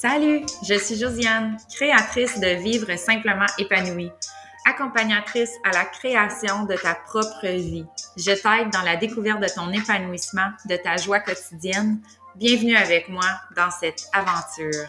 Salut, 0.00 0.46
je 0.66 0.78
suis 0.78 0.96
Josiane, 0.96 1.58
créatrice 1.74 2.40
de 2.40 2.62
Vivre 2.62 2.96
simplement 2.96 3.44
épanouie, 3.58 4.10
accompagnatrice 4.64 5.52
à 5.62 5.72
la 5.72 5.84
création 5.84 6.64
de 6.64 6.74
ta 6.74 6.94
propre 6.94 7.46
vie. 7.46 7.84
Je 8.16 8.30
t'aide 8.30 8.72
dans 8.72 8.80
la 8.80 8.96
découverte 8.96 9.40
de 9.40 9.54
ton 9.54 9.70
épanouissement, 9.70 10.52
de 10.64 10.76
ta 10.76 10.96
joie 10.96 11.20
quotidienne. 11.20 12.00
Bienvenue 12.34 12.76
avec 12.76 13.10
moi 13.10 13.26
dans 13.54 13.70
cette 13.70 14.08
aventure. 14.14 14.86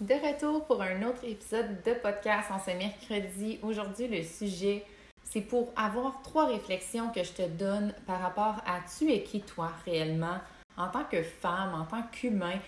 De 0.00 0.14
retour 0.14 0.64
pour 0.64 0.80
un 0.80 1.02
autre 1.02 1.22
épisode 1.24 1.82
de 1.84 1.92
podcast 1.92 2.48
en 2.50 2.58
ce 2.58 2.74
mercredi. 2.74 3.58
Aujourd'hui, 3.62 4.08
le 4.08 4.22
sujet, 4.22 4.86
c'est 5.24 5.42
pour 5.42 5.74
avoir 5.76 6.22
trois 6.22 6.46
réflexions 6.46 7.10
que 7.10 7.22
je 7.22 7.32
te 7.32 7.46
donne 7.46 7.92
par 8.06 8.18
rapport 8.18 8.62
à 8.64 8.80
tu 8.96 9.12
es 9.12 9.24
qui 9.24 9.42
toi 9.42 9.72
réellement? 9.84 10.38
En 10.80 10.88
tant 10.88 11.04
que 11.04 11.22
femme, 11.22 11.74
en 11.74 11.84
tant 11.84 12.02
qu'humain, 12.10 12.58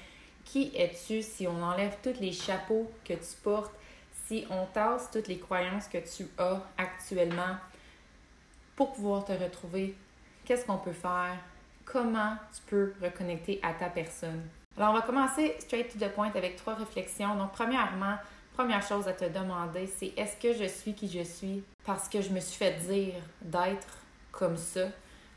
qui 0.45 0.73
es-tu 0.77 1.23
si 1.23 1.47
on 1.47 1.63
enlève 1.63 1.97
tous 2.03 2.21
les 2.21 2.33
chapeaux 2.33 2.91
que 3.05 3.15
tu 3.15 3.37
portes, 3.43 3.75
si 4.27 4.47
on 4.51 4.67
tasse 4.67 5.11
toutes 5.11 5.29
les 5.29 5.39
croyances 5.39 5.89
que 5.89 5.99
tu 5.99 6.27
as 6.39 6.61
actuellement 6.77 7.57
pour 8.77 8.93
pouvoir 8.93 9.25
te 9.25 9.33
retrouver? 9.33 9.97
Qu'est-ce 10.45 10.67
qu'on 10.67 10.79
peut 10.79 10.93
faire? 10.93 11.37
Comment 11.85 12.37
tu 12.55 12.61
peux 12.67 12.93
reconnecter 13.03 13.61
à 13.63 13.73
ta 13.73 13.89
personne? 13.89 14.43
Alors, 14.77 14.91
on 14.91 14.95
va 14.95 15.03
commencer 15.03 15.57
straight 15.59 15.93
to 15.93 15.99
the 15.99 16.11
point 16.11 16.31
avec 16.35 16.57
trois 16.57 16.75
réflexions. 16.75 17.35
Donc, 17.37 17.53
premièrement, 17.53 18.17
première 18.55 18.83
chose 18.87 19.07
à 19.09 19.13
te 19.13 19.25
demander, 19.25 19.87
c'est 19.87 20.13
est-ce 20.17 20.37
que 20.37 20.53
je 20.53 20.69
suis 20.69 20.95
qui 20.95 21.09
je 21.09 21.23
suis 21.23 21.63
parce 21.85 22.09
que 22.09 22.21
je 22.21 22.31
me 22.31 22.41
suis 22.41 22.57
fait 22.57 22.75
dire 22.87 23.23
d'être 23.43 23.99
comme 24.31 24.57
ça? 24.57 24.89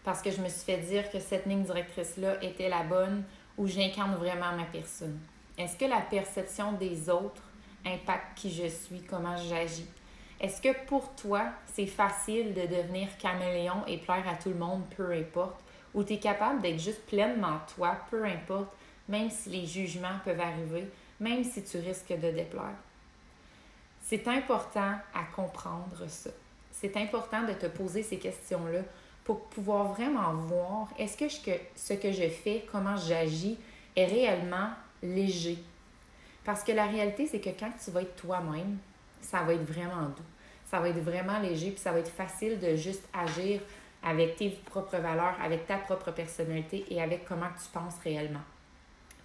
Parce 0.05 0.21
que 0.21 0.29
je 0.29 0.39
me 0.39 0.47
suis 0.47 0.61
fait 0.61 0.77
dire 0.77 1.09
que 1.09 1.19
cette 1.19 1.47
ligne 1.47 1.63
directrice-là 1.63 2.41
était 2.43 2.69
la 2.69 2.83
bonne 2.83 3.23
ou 3.57 3.67
j'incarne 3.67 4.15
vraiment 4.15 4.55
ma 4.55 4.65
personne? 4.65 5.19
Est-ce 5.57 5.75
que 5.75 5.85
la 5.85 6.01
perception 6.01 6.73
des 6.73 7.09
autres 7.09 7.41
impacte 7.84 8.37
qui 8.37 8.53
je 8.53 8.67
suis, 8.67 9.01
comment 9.01 9.35
j'agis? 9.35 9.87
Est-ce 10.39 10.62
que 10.62 10.85
pour 10.85 11.15
toi, 11.15 11.45
c'est 11.73 11.87
facile 11.87 12.53
de 12.53 12.62
devenir 12.62 13.17
caméléon 13.17 13.84
et 13.87 13.97
plaire 13.97 14.27
à 14.29 14.35
tout 14.35 14.49
le 14.49 14.55
monde, 14.55 14.84
peu 14.95 15.12
importe? 15.12 15.59
Ou 15.95 16.03
tu 16.03 16.13
es 16.13 16.19
capable 16.19 16.62
d'être 16.62 16.79
juste 16.79 17.05
pleinement 17.07 17.59
toi, 17.75 17.97
peu 18.12 18.25
importe, 18.25 18.71
même 19.07 19.31
si 19.31 19.49
les 19.49 19.65
jugements 19.65 20.19
peuvent 20.23 20.40
arriver, 20.40 20.87
même 21.19 21.43
si 21.43 21.63
tu 21.63 21.77
risques 21.77 22.13
de 22.13 22.31
déplaire? 22.31 22.77
C'est 24.03 24.27
important 24.27 24.99
à 25.15 25.23
comprendre 25.35 26.05
ça. 26.07 26.29
C'est 26.71 26.95
important 26.97 27.43
de 27.43 27.53
te 27.53 27.65
poser 27.65 28.03
ces 28.03 28.19
questions-là 28.19 28.81
pour 29.26 29.41
pouvoir 29.48 29.91
vraiment 29.91 30.34
voir 30.34 30.87
est-ce 30.98 31.18
que, 31.18 31.26
ce 31.76 31.93
que 31.93 32.12
je 32.12 32.29
fais, 32.29 32.63
comment 32.71 32.95
j'agis 32.95 33.57
est 33.95 34.05
réellement 34.05 34.70
léger? 35.04 35.57
Parce 36.45 36.63
que 36.63 36.71
la 36.71 36.85
réalité, 36.85 37.26
c'est 37.26 37.40
que 37.41 37.49
quand 37.49 37.71
tu 37.84 37.91
vas 37.91 38.03
être 38.03 38.15
toi-même, 38.15 38.77
ça 39.20 39.41
va 39.41 39.53
être 39.53 39.65
vraiment 39.65 40.03
doux. 40.03 40.23
Ça 40.70 40.79
va 40.79 40.90
être 40.90 40.99
vraiment 40.99 41.40
léger, 41.40 41.71
puis 41.71 41.79
ça 41.79 41.91
va 41.91 41.99
être 41.99 42.12
facile 42.12 42.59
de 42.59 42.76
juste 42.76 43.03
agir 43.13 43.62
avec 44.03 44.35
tes 44.35 44.49
propres 44.49 44.98
valeurs, 44.98 45.35
avec 45.41 45.65
ta 45.65 45.77
propre 45.77 46.12
personnalité 46.12 46.85
et 46.90 47.01
avec 47.01 47.26
comment 47.26 47.49
tu 47.57 47.68
penses 47.73 47.98
réellement. 48.03 48.43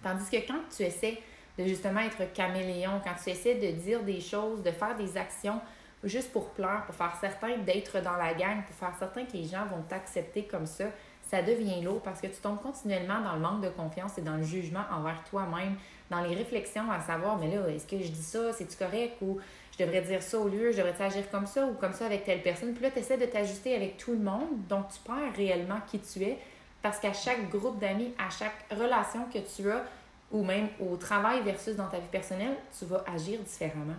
Tandis 0.01 0.29
que 0.31 0.47
quand 0.47 0.61
tu 0.75 0.81
essaies 0.81 1.19
de 1.59 1.65
justement 1.65 1.99
être 1.99 2.33
caméléon, 2.33 3.01
quand 3.03 3.13
tu 3.23 3.29
essaies 3.29 3.55
de 3.55 3.79
dire 3.79 4.01
des 4.01 4.19
choses, 4.19 4.63
de 4.63 4.71
faire 4.71 4.97
des 4.97 5.15
actions 5.15 5.61
juste 6.03 6.31
pour 6.31 6.49
plaire, 6.49 6.83
pour 6.85 6.95
faire 6.95 7.15
certain 7.19 7.57
d'être 7.57 8.01
dans 8.01 8.17
la 8.17 8.33
gang, 8.33 8.63
pour 8.63 8.75
faire 8.75 8.95
certain 8.97 9.25
que 9.25 9.33
les 9.33 9.45
gens 9.45 9.65
vont 9.65 9.81
t'accepter 9.87 10.43
comme 10.43 10.65
ça, 10.65 10.85
ça 11.29 11.41
devient 11.41 11.81
lourd 11.81 12.01
parce 12.01 12.19
que 12.19 12.27
tu 12.27 12.41
tombes 12.41 12.61
continuellement 12.61 13.21
dans 13.21 13.33
le 13.33 13.39
manque 13.39 13.61
de 13.61 13.69
confiance 13.69 14.17
et 14.17 14.21
dans 14.21 14.35
le 14.35 14.43
jugement 14.43 14.83
envers 14.91 15.23
toi-même, 15.29 15.75
dans 16.09 16.21
les 16.21 16.35
réflexions 16.35 16.91
à 16.91 16.99
savoir, 16.99 17.37
mais 17.37 17.55
là, 17.55 17.69
est-ce 17.69 17.87
que 17.87 17.97
je 17.97 18.09
dis 18.09 18.23
ça, 18.23 18.51
c'est-tu 18.51 18.75
correct 18.75 19.15
ou 19.21 19.39
je 19.71 19.85
devrais 19.85 20.01
dire 20.01 20.21
ça 20.21 20.37
au 20.39 20.49
lieu, 20.49 20.71
je 20.71 20.77
devrais 20.77 21.01
agir 21.01 21.29
comme 21.31 21.45
ça 21.45 21.65
ou 21.65 21.73
comme 21.75 21.93
ça 21.93 22.05
avec 22.05 22.25
telle 22.25 22.41
personne? 22.41 22.73
Puis 22.73 22.83
là, 22.83 22.91
tu 22.91 22.99
essaies 22.99 23.17
de 23.17 23.25
t'ajuster 23.25 23.75
avec 23.75 23.95
tout 23.97 24.11
le 24.11 24.19
monde, 24.19 24.67
donc 24.67 24.87
tu 24.89 24.99
perds 24.99 25.33
réellement 25.35 25.79
qui 25.89 25.99
tu 25.99 26.21
es 26.23 26.37
parce 26.81 26.99
qu'à 26.99 27.13
chaque 27.13 27.49
groupe 27.49 27.79
d'amis, 27.79 28.13
à 28.17 28.29
chaque 28.29 28.65
relation 28.71 29.21
que 29.33 29.39
tu 29.39 29.71
as, 29.71 29.83
ou 30.31 30.43
même 30.43 30.67
au 30.79 30.97
travail 30.97 31.41
versus 31.43 31.75
dans 31.75 31.87
ta 31.87 31.99
vie 31.99 32.07
personnelle, 32.11 32.55
tu 32.77 32.85
vas 32.85 33.03
agir 33.07 33.39
différemment 33.39 33.95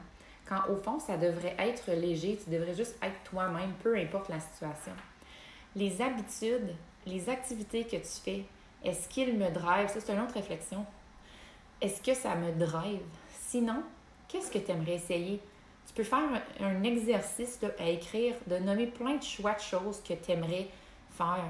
au 0.68 0.76
fond, 0.76 0.98
ça 0.98 1.16
devrait 1.16 1.56
être 1.58 1.90
léger, 1.92 2.38
tu 2.42 2.50
devrais 2.50 2.74
juste 2.74 2.96
être 3.02 3.22
toi-même, 3.24 3.72
peu 3.82 3.96
importe 3.96 4.28
la 4.28 4.40
situation. 4.40 4.92
Les 5.74 6.00
habitudes, 6.02 6.74
les 7.06 7.28
activités 7.28 7.84
que 7.84 7.96
tu 7.96 8.20
fais, 8.24 8.44
est-ce 8.84 9.08
qu'ils 9.08 9.38
me 9.38 9.50
drive? 9.50 9.88
Ça, 9.88 10.00
c'est 10.00 10.12
une 10.12 10.20
autre 10.20 10.34
réflexion. 10.34 10.84
Est-ce 11.80 12.02
que 12.02 12.14
ça 12.14 12.34
me 12.34 12.52
drive? 12.52 13.02
Sinon, 13.30 13.82
qu'est-ce 14.28 14.50
que 14.50 14.58
tu 14.58 14.70
aimerais 14.70 14.94
essayer? 14.94 15.40
Tu 15.86 15.94
peux 15.94 16.04
faire 16.04 16.42
un, 16.60 16.82
exercice 16.84 17.58
à 17.78 17.88
écrire, 17.88 18.34
de 18.46 18.56
nommer 18.58 18.86
plein 18.86 19.16
de 19.16 19.22
choix 19.22 19.54
de 19.54 19.60
choses 19.60 20.00
que 20.02 20.14
tu 20.14 20.32
aimerais 20.32 20.68
faire. 21.10 21.44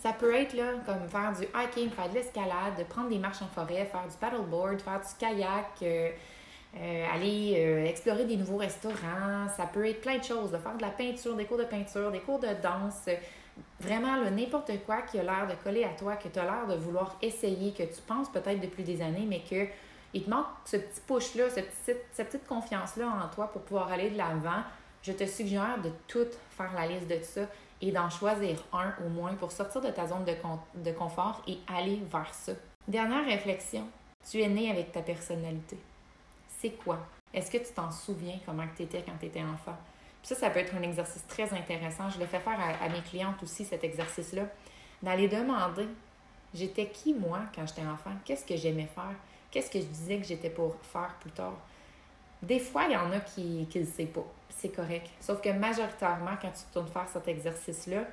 Ça 0.00 0.12
peut 0.12 0.34
être 0.34 0.54
là, 0.54 0.72
comme 0.84 1.08
faire 1.08 1.32
du 1.32 1.44
hiking, 1.54 1.90
faire 1.90 2.08
de 2.08 2.14
l'escalade, 2.14 2.76
de 2.78 2.84
prendre 2.84 3.08
des 3.08 3.18
marches 3.18 3.42
en 3.42 3.46
forêt, 3.46 3.84
faire 3.84 4.06
du 4.08 4.16
paddleboard, 4.16 4.80
faire 4.80 5.00
du 5.00 5.14
kayak, 5.18 5.70
euh, 5.82 6.10
euh, 6.74 7.04
aller 7.12 7.54
euh, 7.58 7.84
explorer 7.84 8.24
des 8.24 8.36
nouveaux 8.36 8.56
restaurants, 8.56 9.46
ça 9.56 9.66
peut 9.66 9.86
être 9.86 10.00
plein 10.00 10.18
de 10.18 10.24
choses, 10.24 10.50
de 10.50 10.56
faire 10.56 10.76
de 10.76 10.82
la 10.82 10.90
peinture, 10.90 11.36
des 11.36 11.44
cours 11.44 11.58
de 11.58 11.64
peinture, 11.64 12.10
des 12.10 12.20
cours 12.20 12.38
de 12.38 12.48
danse, 12.62 13.08
vraiment 13.80 14.16
n'importe 14.30 14.72
quoi 14.86 15.02
qui 15.02 15.18
a 15.18 15.22
l'air 15.22 15.46
de 15.46 15.54
coller 15.62 15.84
à 15.84 15.90
toi, 15.90 16.16
que 16.16 16.28
tu 16.28 16.38
as 16.38 16.44
l'air 16.44 16.66
de 16.66 16.74
vouloir 16.76 17.18
essayer, 17.20 17.72
que 17.72 17.82
tu 17.82 18.00
penses 18.06 18.30
peut-être 18.30 18.60
depuis 18.60 18.84
des 18.84 19.02
années, 19.02 19.26
mais 19.28 19.40
que 19.40 19.70
il 20.14 20.24
te 20.24 20.30
manque 20.30 20.46
ce 20.64 20.76
petit 20.76 21.00
push-là, 21.06 21.44
cette 21.50 22.06
petite, 22.14 22.46
confiance-là 22.46 23.06
en 23.06 23.34
toi 23.34 23.50
pour 23.50 23.62
pouvoir 23.62 23.90
aller 23.90 24.10
de 24.10 24.18
l'avant. 24.18 24.62
Je 25.02 25.12
te 25.12 25.26
suggère 25.26 25.80
de 25.82 25.90
tout 26.06 26.26
faire 26.50 26.72
la 26.74 26.86
liste 26.86 27.08
de 27.08 27.18
ça 27.22 27.42
et 27.80 27.90
d'en 27.90 28.10
choisir 28.10 28.62
un 28.72 28.94
au 29.04 29.08
moins 29.08 29.34
pour 29.34 29.50
sortir 29.50 29.80
de 29.80 29.88
ta 29.88 30.06
zone 30.06 30.24
de, 30.24 30.34
de 30.82 30.92
confort 30.92 31.42
et 31.48 31.58
aller 31.66 32.00
vers 32.10 32.32
ça. 32.32 32.52
Dernière 32.86 33.24
réflexion, 33.24 33.84
tu 34.28 34.40
es 34.40 34.48
né 34.48 34.70
avec 34.70 34.92
ta 34.92 35.00
personnalité 35.00 35.78
c'est 36.62 36.70
quoi? 36.70 36.98
Est-ce 37.34 37.50
que 37.50 37.58
tu 37.58 37.72
t'en 37.74 37.90
souviens 37.90 38.38
comment 38.46 38.64
tu 38.76 38.84
étais 38.84 39.02
quand 39.02 39.18
tu 39.18 39.26
étais 39.26 39.42
enfant? 39.42 39.76
ça, 40.22 40.36
ça 40.36 40.50
peut 40.50 40.60
être 40.60 40.72
un 40.76 40.82
exercice 40.82 41.26
très 41.26 41.52
intéressant. 41.52 42.08
Je 42.08 42.20
le 42.20 42.26
fais 42.26 42.38
faire 42.38 42.58
à, 42.80 42.88
mes 42.88 43.00
clientes 43.00 43.42
aussi, 43.42 43.64
cet 43.64 43.82
exercice-là. 43.82 44.44
D'aller 45.02 45.26
demander, 45.26 45.88
j'étais 46.54 46.86
qui 46.86 47.14
moi 47.14 47.40
quand 47.52 47.66
j'étais 47.66 47.82
enfant? 47.82 48.12
Qu'est-ce 48.24 48.46
que 48.46 48.56
j'aimais 48.56 48.88
faire? 48.94 49.16
Qu'est-ce 49.50 49.68
que 49.68 49.80
je 49.80 49.86
disais 49.86 50.18
que 50.18 50.24
j'étais 50.24 50.50
pour 50.50 50.76
faire 50.80 51.16
plus 51.18 51.32
tard? 51.32 51.56
Des 52.40 52.60
fois, 52.60 52.84
il 52.84 52.92
y 52.92 52.96
en 52.96 53.10
a 53.10 53.18
qui 53.18 53.66
ne 53.74 53.80
le 53.80 53.84
savent 53.84 54.06
pas. 54.06 54.26
C'est 54.50 54.72
correct. 54.72 55.10
Sauf 55.20 55.40
que 55.40 55.48
majoritairement, 55.48 56.36
quand 56.40 56.52
tu 56.52 56.62
tournes 56.72 56.88
faire 56.88 57.08
cet 57.12 57.26
exercice-là, 57.26 58.04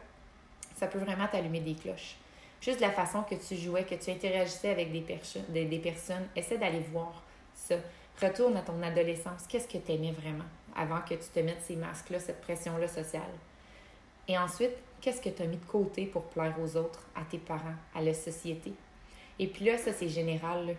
ça 0.75 0.87
peut 0.87 0.99
vraiment 0.99 1.27
t'allumer 1.27 1.59
des 1.59 1.75
cloches. 1.75 2.15
Juste 2.59 2.79
la 2.79 2.89
façon 2.89 3.21
que 3.21 3.35
tu 3.35 3.55
jouais, 3.55 3.83
que 3.83 3.95
tu 3.95 4.09
interagissais 4.09 4.71
avec 4.71 4.91
des, 4.91 5.05
des, 5.49 5.65
des 5.65 5.79
personnes, 5.79 6.27
essaie 6.35 6.57
d'aller 6.57 6.83
voir 6.91 7.21
ça. 7.53 7.75
Retourne 8.21 8.57
à 8.57 8.61
ton 8.61 8.81
adolescence. 8.81 9.45
Qu'est-ce 9.47 9.67
que 9.67 9.77
tu 9.77 9.93
aimais 9.93 10.11
vraiment 10.11 10.45
avant 10.75 10.99
que 11.01 11.13
tu 11.13 11.29
te 11.33 11.39
mettes 11.39 11.61
ces 11.61 11.75
masques-là, 11.75 12.19
cette 12.19 12.41
pression-là 12.41 12.87
sociale? 12.87 13.31
Et 14.27 14.37
ensuite, 14.37 14.73
qu'est-ce 14.99 15.21
que 15.21 15.29
tu 15.29 15.41
as 15.41 15.45
mis 15.45 15.57
de 15.57 15.65
côté 15.65 16.05
pour 16.05 16.23
plaire 16.23 16.53
aux 16.61 16.75
autres, 16.75 17.05
à 17.15 17.23
tes 17.23 17.37
parents, 17.37 17.75
à 17.95 18.01
la 18.01 18.13
société? 18.13 18.73
Et 19.39 19.47
puis 19.47 19.65
là, 19.65 19.77
ça, 19.77 19.93
c'est 19.93 20.09
général. 20.09 20.75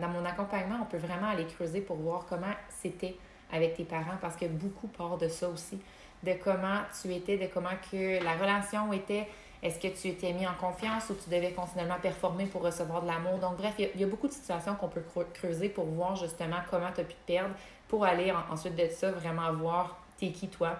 Dans 0.00 0.08
mon 0.08 0.24
accompagnement, 0.24 0.78
on 0.82 0.86
peut 0.86 0.98
vraiment 0.98 1.28
aller 1.28 1.46
creuser 1.46 1.82
pour 1.82 1.96
voir 1.96 2.24
comment 2.28 2.54
c'était 2.70 3.14
avec 3.52 3.74
tes 3.74 3.84
parents 3.84 4.16
parce 4.20 4.36
que 4.36 4.46
beaucoup 4.46 4.88
part 4.88 5.18
de 5.18 5.28
ça 5.28 5.48
aussi, 5.48 5.78
de 6.22 6.32
comment 6.42 6.80
tu 7.00 7.12
étais, 7.14 7.36
de 7.36 7.46
comment 7.52 7.76
que 7.90 8.22
la 8.22 8.32
relation 8.34 8.92
était, 8.92 9.28
est-ce 9.62 9.78
que 9.78 9.88
tu 9.88 10.08
étais 10.08 10.32
mis 10.32 10.46
en 10.46 10.54
confiance 10.54 11.10
ou 11.10 11.14
tu 11.14 11.28
devais 11.28 11.52
continuellement 11.52 11.98
performer 12.00 12.46
pour 12.46 12.62
recevoir 12.62 13.02
de 13.02 13.06
l'amour? 13.06 13.38
Donc, 13.38 13.56
bref, 13.56 13.74
il 13.78 14.00
y, 14.00 14.04
a, 14.04 14.06
beaucoup 14.06 14.26
de 14.26 14.32
situations 14.32 14.74
qu'on 14.74 14.88
peut 14.88 15.04
creuser 15.34 15.68
pour 15.68 15.84
voir 15.84 16.16
justement 16.16 16.56
comment 16.70 16.90
tu 16.94 17.02
as 17.02 17.04
pu 17.04 17.14
te 17.14 17.26
perdre 17.26 17.54
pour 17.86 18.04
aller 18.04 18.32
ensuite 18.50 18.74
de 18.74 18.88
ça 18.88 19.10
vraiment 19.10 19.52
voir 19.52 19.98
t'es 20.16 20.30
qui 20.30 20.48
toi. 20.48 20.78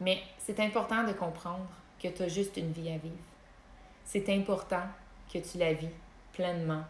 Mais 0.00 0.20
c'est 0.38 0.60
important 0.60 1.04
de 1.04 1.12
comprendre 1.12 1.66
que 2.02 2.08
tu 2.08 2.22
as 2.22 2.28
juste 2.28 2.56
une 2.56 2.72
vie 2.72 2.90
à 2.90 2.98
vivre. 2.98 3.14
C'est 4.04 4.28
important 4.30 4.82
que 5.32 5.38
tu 5.38 5.58
la 5.58 5.72
vis 5.72 5.90
pleinement. 6.32 6.84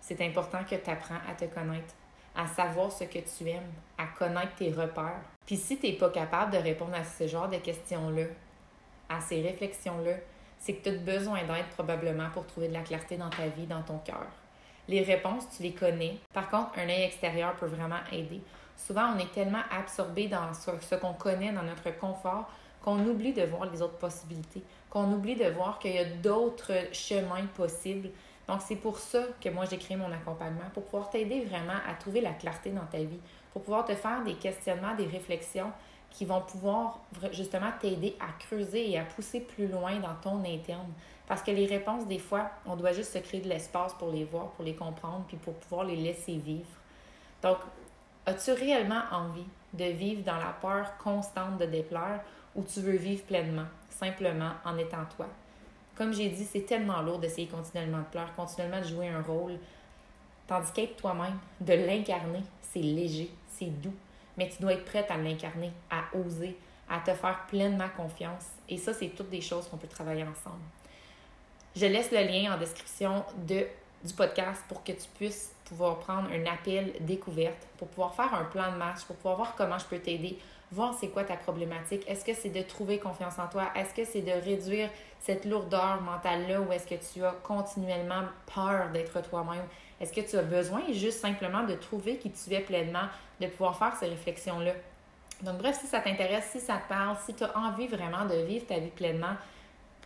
C'est 0.00 0.20
important 0.20 0.64
que 0.64 0.74
tu 0.74 0.90
apprends 0.90 1.20
à 1.28 1.34
te 1.34 1.44
connaître, 1.44 1.94
à 2.34 2.46
savoir 2.46 2.90
ce 2.90 3.04
que 3.04 3.18
tu 3.18 3.48
aimes, 3.48 3.72
à 3.98 4.06
connaître 4.06 4.54
tes 4.56 4.70
repères. 4.70 5.22
Puis 5.46 5.56
si 5.56 5.78
tu 5.78 5.86
n'es 5.86 5.92
pas 5.92 6.10
capable 6.10 6.52
de 6.52 6.58
répondre 6.58 6.94
à 6.94 7.04
ce 7.04 7.26
genre 7.26 7.48
de 7.48 7.58
questions-là, 7.58 8.24
à 9.08 9.20
ces 9.20 9.42
réflexions-là, 9.42 10.14
c'est 10.62 10.74
que 10.74 10.88
tu 10.88 10.94
as 10.94 10.98
besoin 10.98 11.40
d'aide 11.42 11.66
probablement 11.74 12.30
pour 12.32 12.46
trouver 12.46 12.68
de 12.68 12.72
la 12.72 12.82
clarté 12.82 13.16
dans 13.16 13.30
ta 13.30 13.48
vie, 13.48 13.66
dans 13.66 13.82
ton 13.82 13.98
cœur. 13.98 14.26
Les 14.86 15.02
réponses, 15.02 15.44
tu 15.56 15.64
les 15.64 15.72
connais. 15.72 16.18
Par 16.32 16.48
contre, 16.48 16.78
un 16.78 16.88
œil 16.88 17.02
extérieur 17.02 17.54
peut 17.56 17.66
vraiment 17.66 17.98
aider. 18.12 18.40
Souvent, 18.76 19.12
on 19.14 19.18
est 19.18 19.32
tellement 19.32 19.62
absorbé 19.76 20.28
dans 20.28 20.54
ce, 20.54 20.94
qu'on 20.94 21.14
connaît, 21.14 21.50
dans 21.52 21.64
notre 21.64 21.90
confort, 21.98 22.48
qu'on 22.80 23.04
oublie 23.06 23.32
de 23.32 23.42
voir 23.42 23.70
les 23.72 23.82
autres 23.82 23.98
possibilités, 23.98 24.62
qu'on 24.88 25.12
oublie 25.12 25.34
de 25.34 25.48
voir 25.50 25.80
qu'il 25.80 25.94
y 25.94 25.98
a 25.98 26.04
d'autres 26.04 26.92
chemins 26.92 27.46
possibles. 27.56 28.10
Donc, 28.46 28.60
c'est 28.60 28.76
pour 28.76 28.98
ça 28.98 29.22
que 29.40 29.48
moi, 29.48 29.64
j'ai 29.68 29.78
créé 29.78 29.96
mon 29.96 30.12
accompagnement, 30.12 30.70
pour 30.72 30.84
pouvoir 30.84 31.10
t'aider 31.10 31.44
vraiment 31.44 31.78
à 31.88 31.94
trouver 31.94 32.20
la 32.20 32.32
clarté 32.32 32.70
dans 32.70 32.86
ta 32.86 32.98
vie, 32.98 33.20
pour 33.52 33.62
pouvoir 33.62 33.84
te 33.84 33.94
faire 33.94 34.22
des 34.22 34.34
questionnements, 34.34 34.94
des 34.94 35.06
réflexions 35.06 35.72
qui 36.12 36.26
vont 36.26 36.42
pouvoir 36.42 37.00
justement 37.32 37.70
t'aider 37.80 38.14
à 38.20 38.32
creuser 38.38 38.90
et 38.90 38.98
à 38.98 39.04
pousser 39.04 39.40
plus 39.40 39.66
loin 39.66 39.98
dans 39.98 40.14
ton 40.22 40.44
interne. 40.44 40.92
Parce 41.26 41.42
que 41.42 41.50
les 41.50 41.66
réponses, 41.66 42.06
des 42.06 42.18
fois, 42.18 42.50
on 42.66 42.76
doit 42.76 42.92
juste 42.92 43.12
se 43.12 43.18
créer 43.18 43.40
de 43.40 43.48
l'espace 43.48 43.94
pour 43.94 44.10
les 44.10 44.24
voir, 44.24 44.50
pour 44.50 44.64
les 44.64 44.74
comprendre, 44.74 45.24
puis 45.26 45.38
pour 45.38 45.54
pouvoir 45.54 45.84
les 45.84 45.96
laisser 45.96 46.36
vivre. 46.36 46.68
Donc, 47.42 47.56
as-tu 48.26 48.52
réellement 48.52 49.02
envie 49.10 49.46
de 49.72 49.84
vivre 49.84 50.22
dans 50.22 50.36
la 50.36 50.54
peur 50.60 50.96
constante 50.98 51.58
de 51.58 51.64
déplaire 51.64 52.20
ou 52.54 52.62
tu 52.62 52.80
veux 52.80 52.96
vivre 52.96 53.22
pleinement, 53.24 53.66
simplement 53.88 54.52
en 54.64 54.76
étant 54.76 55.04
toi? 55.16 55.26
Comme 55.96 56.12
j'ai 56.12 56.28
dit, 56.28 56.44
c'est 56.44 56.66
tellement 56.66 57.00
lourd 57.00 57.18
d'essayer 57.18 57.46
continuellement 57.46 58.00
de 58.00 58.04
pleurer, 58.04 58.30
continuellement 58.36 58.80
de 58.80 58.86
jouer 58.86 59.08
un 59.08 59.22
rôle. 59.22 59.58
Tandis 60.46 60.72
qu'être 60.72 60.96
toi-même, 60.96 61.38
de 61.60 61.72
l'incarner, 61.72 62.42
c'est 62.60 62.80
léger, 62.80 63.30
c'est 63.48 63.66
doux. 63.80 63.94
Mais 64.36 64.48
tu 64.48 64.62
dois 64.62 64.74
être 64.74 64.84
prête 64.84 65.10
à 65.10 65.16
l'incarner, 65.16 65.72
à 65.90 66.04
oser, 66.16 66.56
à 66.88 67.00
te 67.00 67.12
faire 67.14 67.46
pleinement 67.48 67.88
confiance. 67.96 68.46
Et 68.68 68.78
ça, 68.78 68.92
c'est 68.92 69.08
toutes 69.08 69.30
des 69.30 69.40
choses 69.40 69.68
qu'on 69.68 69.76
peut 69.76 69.88
travailler 69.88 70.22
ensemble. 70.22 70.62
Je 71.74 71.86
laisse 71.86 72.10
le 72.10 72.18
lien 72.18 72.54
en 72.54 72.58
description 72.58 73.24
de, 73.46 73.66
du 74.04 74.14
podcast 74.14 74.62
pour 74.68 74.84
que 74.84 74.92
tu 74.92 75.08
puisses 75.14 75.52
pouvoir 75.64 75.98
prendre 76.00 76.28
un 76.30 76.44
appel 76.46 76.92
découverte, 77.00 77.66
pour 77.78 77.88
pouvoir 77.88 78.14
faire 78.14 78.34
un 78.34 78.44
plan 78.44 78.70
de 78.72 78.76
match, 78.76 79.04
pour 79.06 79.16
pouvoir 79.16 79.36
voir 79.36 79.54
comment 79.56 79.78
je 79.78 79.86
peux 79.86 79.98
t'aider, 79.98 80.38
voir 80.72 80.94
c'est 80.98 81.08
quoi 81.08 81.24
ta 81.24 81.36
problématique. 81.36 82.02
Est-ce 82.08 82.24
que 82.24 82.34
c'est 82.34 82.48
de 82.48 82.62
trouver 82.62 82.98
confiance 82.98 83.38
en 83.38 83.46
toi? 83.46 83.68
Est-ce 83.76 83.94
que 83.94 84.04
c'est 84.04 84.22
de 84.22 84.32
réduire 84.32 84.88
cette 85.20 85.44
lourdeur 85.44 86.00
mentale-là 86.00 86.60
ou 86.60 86.72
est-ce 86.72 86.86
que 86.86 86.94
tu 86.94 87.24
as 87.24 87.32
continuellement 87.42 88.22
peur 88.52 88.88
d'être 88.92 89.22
toi-même? 89.22 89.64
Est-ce 90.00 90.12
que 90.12 90.20
tu 90.22 90.36
as 90.36 90.42
besoin 90.42 90.80
juste 90.90 91.20
simplement 91.20 91.62
de 91.62 91.74
trouver 91.74 92.16
qui 92.16 92.30
tu 92.30 92.52
es 92.54 92.60
pleinement, 92.60 93.06
de 93.40 93.46
pouvoir 93.46 93.78
faire 93.78 93.94
ces 93.96 94.06
réflexions-là? 94.06 94.72
Donc, 95.42 95.58
bref, 95.58 95.78
si 95.80 95.86
ça 95.86 96.00
t'intéresse, 96.00 96.48
si 96.50 96.60
ça 96.60 96.78
te 96.78 96.88
parle, 96.88 97.16
si 97.24 97.34
tu 97.34 97.44
as 97.44 97.56
envie 97.56 97.86
vraiment 97.86 98.24
de 98.24 98.34
vivre 98.46 98.66
ta 98.66 98.78
vie 98.78 98.90
pleinement, 98.90 99.34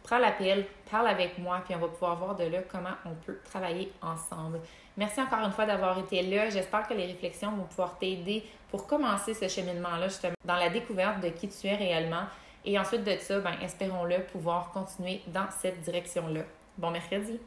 prends 0.07 0.19
l'appel, 0.19 0.65
parle 0.89 1.09
avec 1.09 1.37
moi, 1.39 1.61
puis 1.65 1.75
on 1.75 1.79
va 1.79 1.89
pouvoir 1.89 2.17
voir 2.17 2.37
de 2.37 2.45
là 2.45 2.59
comment 2.71 2.95
on 3.05 3.15
peut 3.27 3.39
travailler 3.45 3.93
ensemble. 4.01 4.61
Merci 4.97 5.21
encore 5.21 5.41
une 5.41 5.51
fois 5.51 5.67
d'avoir 5.67 5.99
été 5.99 6.23
là. 6.23 6.49
J'espère 6.49 6.87
que 6.87 6.95
les 6.95 7.07
réflexions 7.07 7.51
vont 7.51 7.65
pouvoir 7.65 7.99
t'aider 7.99 8.45
pour 8.71 8.87
commencer 8.87 9.35
ce 9.35 9.49
cheminement-là, 9.49 10.09
justement, 10.09 10.35
dans 10.45 10.57
la 10.57 10.71
découverte 10.71 11.21
de 11.21 11.29
qui 11.29 11.49
tu 11.49 11.67
es 11.67 11.75
réellement. 11.75 12.25
Et 12.65 12.79
ensuite 12.79 13.05
de 13.05 13.17
ça, 13.19 13.41
ben, 13.41 13.55
espérons-le 13.63 14.23
pouvoir 14.33 14.71
continuer 14.71 15.23
dans 15.27 15.51
cette 15.51 15.81
direction-là. 15.81 16.43
Bon 16.79 16.91
mercredi! 16.91 17.41